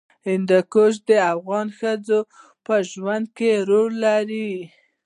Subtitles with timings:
[0.27, 2.19] هندوکش د افغان ښځو
[2.65, 4.51] په ژوند کې رول لري.